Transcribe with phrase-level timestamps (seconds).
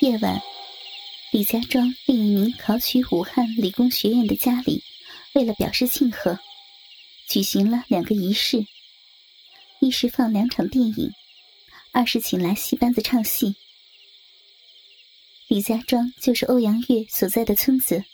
[0.00, 0.40] 夜晚，
[1.30, 4.82] 李家庄另一名考取武汉理工学院的家里，
[5.34, 6.38] 为了表示庆贺，
[7.28, 8.64] 举行了两个仪式：
[9.78, 11.10] 一是放两场电影，
[11.92, 13.56] 二是请来戏班子唱戏。
[15.48, 18.04] 李家庄就是欧阳月所在的村子。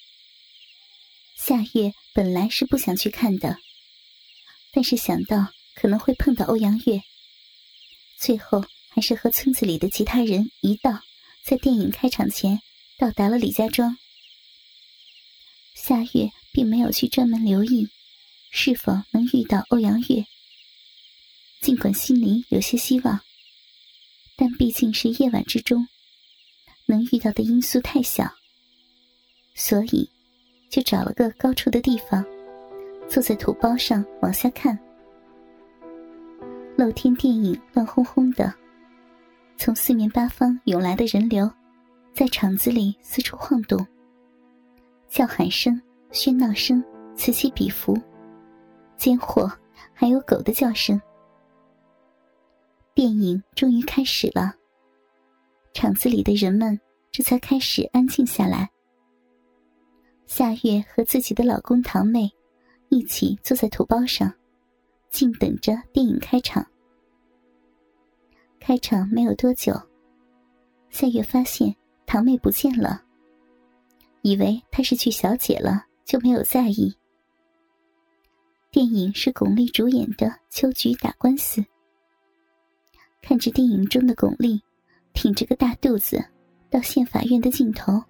[1.37, 3.59] 夏月本来是不想去看的，
[4.73, 7.03] 但是想到可能会碰到欧阳月，
[8.19, 11.01] 最后还是和村子里的其他人一道。
[11.45, 12.61] 在电影开场前，
[12.99, 13.97] 到达了李家庄。
[15.75, 17.89] 夏月并没有去专门留意
[18.51, 20.27] 是否能遇到欧阳月，
[21.61, 23.21] 尽管心里有些希望，
[24.35, 25.87] 但毕竟是夜晚之中，
[26.87, 28.29] 能遇到的因素太小，
[29.55, 30.11] 所以
[30.69, 32.25] 就找了个高处的地方，
[33.09, 34.77] 坐在土包上往下看。
[36.77, 38.53] 露天电影乱哄哄的。
[39.57, 41.51] 从四面八方涌来的人流，
[42.13, 43.85] 在场子里四处晃动。
[45.09, 46.85] 叫喊声、喧闹声
[47.17, 47.99] 此起彼伏，
[48.99, 49.51] 间或
[49.95, 51.01] 还有狗的叫声。
[52.93, 54.55] 电影终于开始了，
[55.73, 56.79] 场子里的人们
[57.11, 58.69] 这才开始安静下来。
[60.27, 62.31] 夏月和自己的老公堂妹
[62.91, 64.31] 一起坐在土包上，
[65.17, 66.63] 静等着电影开场。
[68.61, 69.73] 开场没有多久，
[70.91, 73.03] 夏月发现堂妹不见了，
[74.21, 76.95] 以为她是去小姐了，就没有在意。
[78.71, 81.63] 电影是巩俐主演的《秋菊打官司》，
[83.23, 84.61] 看着电影中的巩俐
[85.15, 86.23] 挺着个大肚子
[86.69, 88.05] 到县法院的镜头，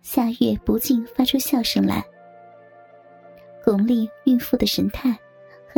[0.00, 2.04] 夏月不禁发出笑声来。
[3.64, 5.18] 巩俐孕妇的神态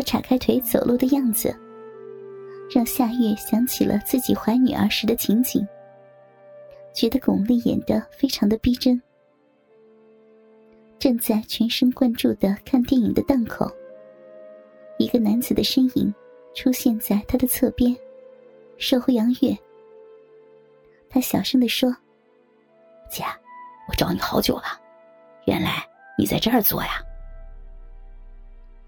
[0.00, 1.54] 和叉开腿走路的样子。
[2.74, 5.66] 让夏月想起了自己怀女儿时的情景，
[6.94, 9.00] 觉得巩俐演的非常的逼真。
[10.98, 13.70] 正在全神贯注的看电影的档口，
[14.98, 16.14] 一个男子的身影
[16.54, 17.94] 出现在他的侧边，
[18.78, 19.54] 是欧阳月。
[21.10, 21.94] 他小声的说
[23.10, 23.22] ：“姐，
[23.86, 24.80] 我找你好久了，
[25.44, 25.86] 原来
[26.16, 27.04] 你在这儿坐呀。”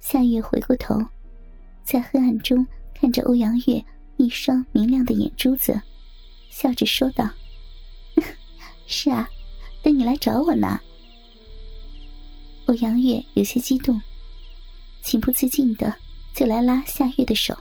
[0.02, 1.00] 夏月回过头，
[1.84, 2.66] 在黑暗中。
[2.92, 3.84] 看着欧阳月
[4.16, 5.80] 一双明亮的眼珠子，
[6.50, 7.28] 笑着说道
[8.86, 9.28] ：“是啊，
[9.82, 10.78] 等你来找我呢。”
[12.66, 14.00] 欧阳月有些激动，
[15.02, 15.92] 情不自禁的
[16.32, 17.56] 就来拉夏月的手。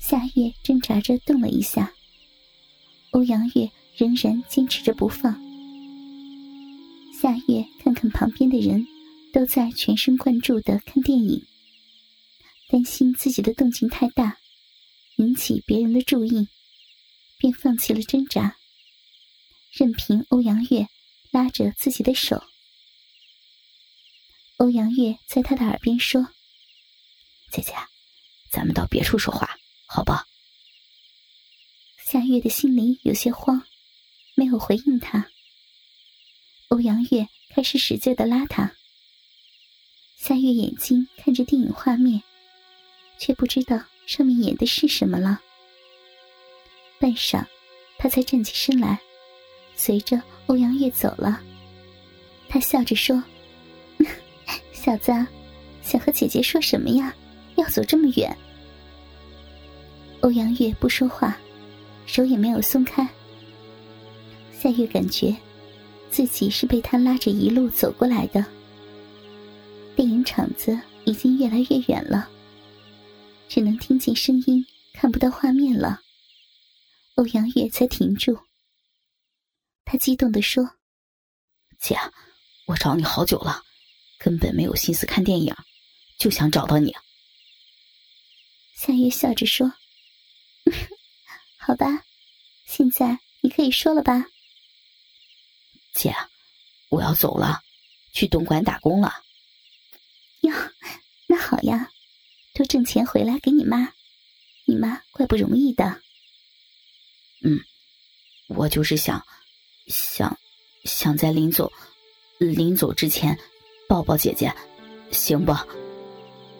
[0.00, 1.92] 夏月挣扎着动了一下，
[3.10, 5.34] 欧阳月仍然坚持着不放。
[7.12, 8.86] 夏月看看旁边的人，
[9.38, 11.46] 都在全神贯注的看电影。
[12.66, 14.36] 担心自己的动静太大，
[15.14, 16.48] 引起别人的注意，
[17.36, 18.56] 便放弃了挣扎，
[19.70, 20.88] 任凭欧阳月
[21.30, 22.42] 拉着自己的手。
[24.56, 26.30] 欧阳月在他的耳边说
[27.52, 27.72] ：“姐姐，
[28.50, 29.56] 咱们到别处说话，
[29.86, 30.26] 好吧？”
[32.04, 33.64] 夏月的心里有些慌，
[34.34, 35.30] 没有回应他。
[36.70, 38.74] 欧阳月开始使劲的拉他。
[40.20, 42.20] 夏月眼睛看着电影画面。
[43.18, 45.40] 却不知道上面演的是什么了。
[47.00, 47.44] 半晌，
[47.98, 48.98] 他才站起身来，
[49.74, 51.40] 随着欧阳月走了。
[52.48, 53.22] 他笑着说
[54.72, 55.12] ：“小子，
[55.82, 57.14] 想和姐姐说什么呀？
[57.56, 58.36] 要走这么远？”
[60.22, 61.36] 欧阳月不说话，
[62.06, 63.06] 手也没有松开。
[64.52, 65.34] 夏月感觉
[66.08, 68.44] 自己是被他拉着一路走过来的。
[69.98, 72.30] 电影场子已经越来越远了。
[73.48, 74.64] 只能听见声音，
[74.94, 76.00] 看不到画面了。
[77.16, 78.38] 欧阳月才停住。
[79.84, 80.62] 他激动地说
[81.80, 81.98] ：“姐，
[82.68, 83.64] 我找你好久了，
[84.20, 85.52] 根本没有心思看电影，
[86.16, 86.94] 就想找到你。”
[88.78, 89.72] 夏月笑着说
[91.58, 92.04] ：“好吧，
[92.66, 94.26] 现在你可以说了吧。”
[95.92, 96.14] 姐，
[96.88, 97.62] 我要走了，
[98.12, 99.24] 去东莞打工了。
[101.26, 101.90] 那好呀。
[102.54, 103.92] 多挣钱回来给你妈，
[104.64, 106.00] 你妈怪不容易的。
[107.44, 107.60] 嗯，
[108.48, 109.24] 我就是想，
[109.86, 110.36] 想，
[110.82, 111.70] 想在临走，
[112.38, 113.38] 临走之前
[113.88, 114.52] 抱抱姐姐，
[115.12, 115.54] 行不？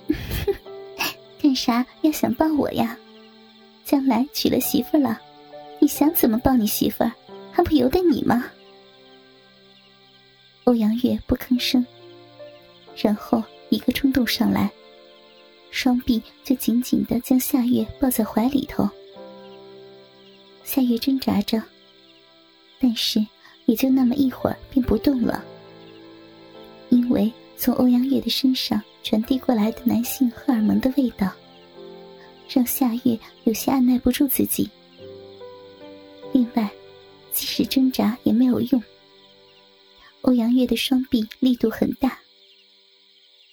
[1.43, 2.97] 干啥要想抱我呀？
[3.85, 5.21] 将来娶了媳妇了，
[5.81, 7.11] 你想怎么抱你媳妇，
[7.51, 8.45] 还不由得你吗？
[10.63, 11.85] 欧阳月不吭声，
[12.95, 14.71] 然后一个冲动上来。
[15.71, 18.89] 双臂就紧紧的将夏月抱在怀里头。
[20.65, 21.63] 夏月挣扎着，
[22.81, 23.25] 但是
[23.67, 25.45] 也就那么一会儿便不动了，
[26.89, 31.31] 因为从欧阳月的身上传递过来的男性荷尔蒙的味道，
[32.49, 34.69] 让夏月有些按耐不住自己。
[36.33, 36.71] 另外，
[37.33, 38.83] 即使挣扎也没有用。
[40.23, 42.19] 欧阳月的双臂力度很大，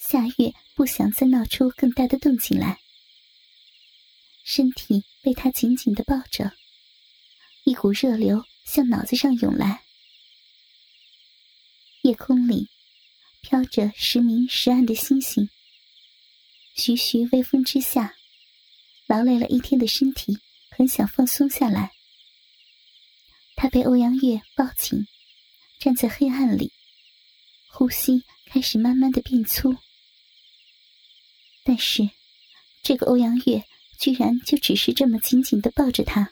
[0.07, 2.79] 夏月不想再闹出更大的动静来，
[4.43, 6.53] 身体被他紧紧的抱着，
[7.63, 9.83] 一股热流向脑子上涌来。
[12.03, 12.69] 夜空里
[13.41, 15.49] 飘着时明时暗的星星，
[16.75, 18.13] 徐徐微风之下，
[19.07, 20.37] 劳累了一天的身体
[20.69, 21.93] 很想放松下来。
[23.55, 25.07] 他被欧阳月抱紧。
[25.79, 26.71] 站在黑暗里，
[27.67, 29.75] 呼吸开始慢慢的变粗。
[31.67, 32.07] 但是，
[32.83, 33.65] 这个欧阳月
[33.97, 36.31] 居然就只是这么紧紧的抱着他，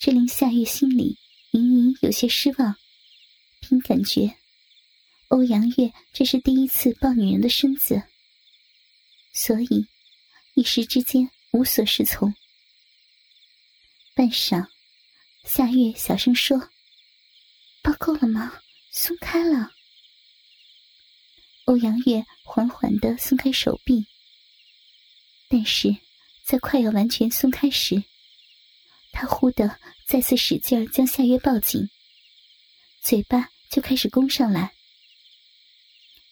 [0.00, 1.16] 这令夏月心里
[1.52, 2.74] 隐隐有些失望。
[3.60, 4.36] 凭感觉，
[5.28, 8.02] 欧阳月这是第一次抱女人的身子，
[9.32, 9.86] 所以
[10.54, 12.34] 一时之间无所适从。
[14.12, 14.66] 半晌，
[15.44, 16.68] 夏月小声说。
[17.80, 18.60] 抱够了吗？
[18.90, 19.70] 松开了。
[21.66, 24.06] 欧阳月缓缓的松开手臂，
[25.48, 25.96] 但是
[26.44, 28.04] 在快要完全松开时，
[29.12, 31.88] 他忽的再次使劲儿将夏月抱紧，
[33.00, 34.72] 嘴巴就开始攻上来。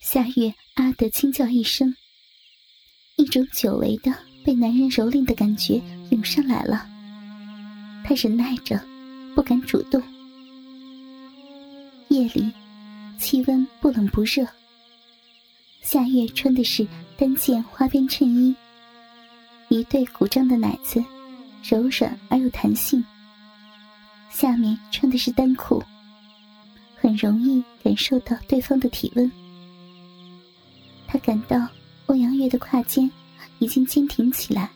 [0.01, 1.97] 夏月啊的轻叫一声，
[3.17, 4.13] 一种久违的
[4.45, 6.89] 被男人蹂躏的感觉涌上来了。
[8.05, 8.79] 他忍耐着，
[9.35, 10.01] 不敢主动。
[12.09, 12.53] 夜里，
[13.19, 14.47] 气温不冷不热。
[15.83, 16.87] 夏月穿的是
[17.19, 18.55] 单件花边衬衣，
[19.69, 21.05] 一对鼓胀的奶子，
[21.63, 23.05] 柔软而有弹性。
[24.31, 25.83] 下面穿的是单裤，
[26.95, 29.31] 很容易感受到对方的体温。
[31.07, 31.69] 他感到
[32.07, 33.11] 欧阳月的胯间
[33.59, 34.71] 已经坚挺起来，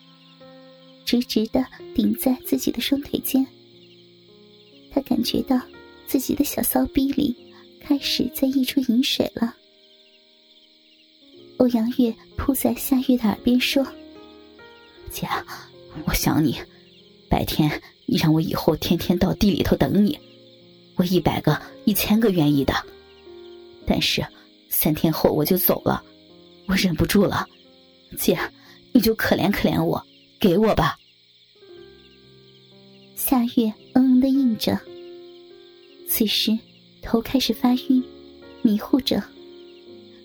[1.07, 1.65] 直直的
[1.95, 3.47] 顶在自己的双腿间。
[4.93, 5.59] 他感觉到。
[6.09, 7.35] 自己的小骚逼里
[7.81, 9.53] 开始在溢出饮水了。
[11.59, 13.87] 欧阳月扑在夏月的耳边说
[15.11, 15.27] ：“姐，
[16.05, 16.57] 我想你。
[17.29, 17.69] 白天
[18.07, 20.19] 你让我以后天天到地里头等你，
[20.95, 22.73] 我一百个、一千个愿意的。
[23.87, 24.25] 但是
[24.69, 26.03] 三天后我就走了，
[26.67, 27.47] 我忍不住了。
[28.17, 28.39] 姐，
[28.93, 30.01] 你就可怜可怜我，
[30.39, 30.97] 给我吧。”
[33.17, 34.79] 夏月嗯嗯的应着。
[36.09, 36.57] 此时，
[37.03, 38.03] 头开始发晕，
[38.63, 39.21] 迷糊着，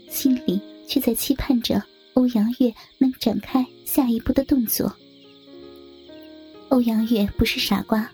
[0.09, 0.61] 心里
[0.91, 1.81] 却在期盼着
[2.15, 4.93] 欧阳月能展开下一步的动作。
[6.67, 8.11] 欧阳月不是傻瓜，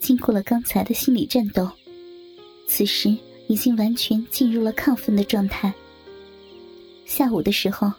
[0.00, 1.70] 经过了刚才的心理战斗，
[2.66, 3.16] 此时
[3.46, 5.72] 已经完全进入了亢奋的状态。
[7.06, 7.92] 下午的时候，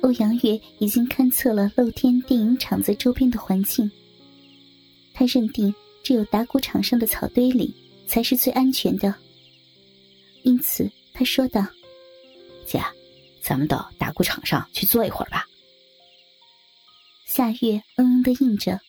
[0.00, 3.88] 欧阳月已经勘测了露天电影场子周边的环境，
[5.14, 5.72] 他认定。
[6.02, 7.74] 只有打鼓场上的草堆里
[8.06, 9.14] 才是最安全的，
[10.44, 11.64] 因此他说道
[12.70, 12.80] ：“姐，
[13.42, 15.44] 咱们到打鼓场上去坐一会儿吧。”
[17.26, 18.80] 夏月嗯嗯的应着，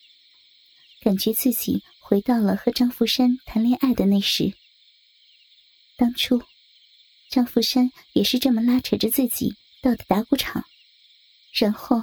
[1.00, 4.52] 感觉自己回到了和张富山谈恋爱的那时。
[5.96, 6.40] 当初，
[7.28, 10.64] 张富山也是这么拉扯着自己到的打鼓场，
[11.52, 12.00] 然后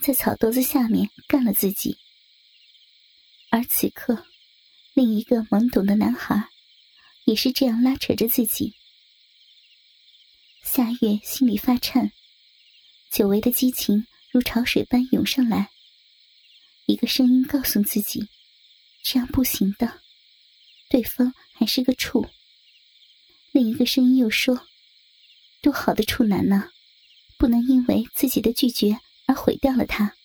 [0.00, 1.98] 在草垛子下面干了自己，
[3.50, 4.24] 而此刻。
[4.94, 6.48] 另一个懵懂的男孩，
[7.24, 8.74] 也是这样拉扯着自己。
[10.66, 12.10] 夏月心里发颤，
[13.12, 15.70] 久违的激情如潮水般涌上来。
[16.86, 18.28] 一个声音告诉自己，
[19.04, 20.02] 这样不行的，
[20.90, 22.28] 对方还是个处。
[23.52, 24.66] 另一个声音又说，
[25.62, 26.68] 多好的处男呢，
[27.38, 30.16] 不能因为自己的拒绝而毁掉了他。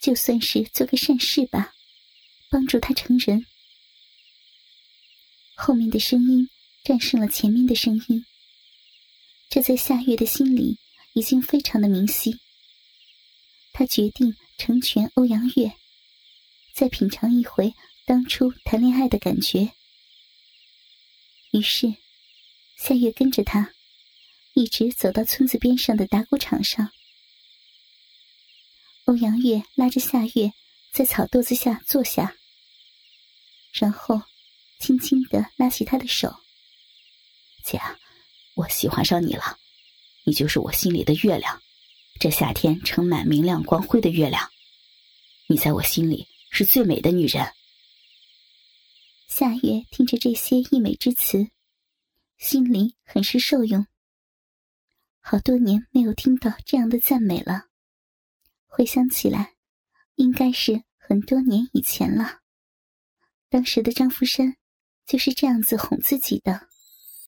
[0.00, 1.74] 就算是做个善事吧，
[2.48, 3.44] 帮助他成人。
[5.54, 6.48] 后面的声音
[6.82, 8.24] 战胜了前面的声音，
[9.54, 10.80] 这在夏月的心里
[11.12, 12.40] 已经非常的明晰。
[13.72, 15.76] 他决定成全欧阳月，
[16.74, 17.72] 再品尝一回
[18.04, 19.72] 当初谈恋爱的感觉。
[21.52, 21.94] 于是，
[22.76, 23.72] 夏月跟着他，
[24.54, 26.90] 一直走到村子边上的打鼓场上。
[29.04, 30.52] 欧阳月拉着夏月
[30.92, 32.34] 在草垛子下坐下，
[33.72, 34.20] 然后。
[34.80, 36.40] 轻轻的拉起他的手，
[37.64, 37.80] 姐，
[38.54, 39.58] 我喜欢上你了，
[40.24, 41.60] 你就是我心里的月亮，
[42.20, 44.48] 这夏天盛满明亮光辉的月亮。
[45.48, 47.44] 你在我心里是最美的女人。
[49.26, 51.48] 夏月听着这些溢美之词，
[52.38, 53.84] 心里很是受用。
[55.20, 57.64] 好多年没有听到这样的赞美了，
[58.66, 59.54] 回想起来，
[60.14, 62.38] 应该是很多年以前了。
[63.48, 64.56] 当时的张福山
[65.06, 66.68] 就是这样子哄自己的。